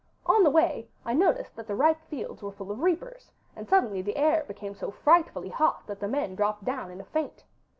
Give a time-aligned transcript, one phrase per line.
[0.25, 4.01] On the way I noticed that the ripe fields were full of reapers, and suddenly
[4.01, 7.43] the air became so frightfully hot that the men dropped down in a faint.